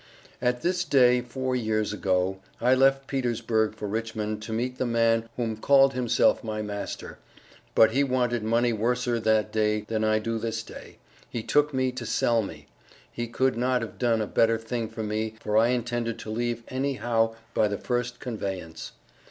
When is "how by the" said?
16.95-17.77